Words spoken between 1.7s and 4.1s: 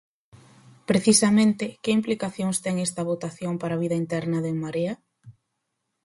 que implicacións ten esta votación para a vida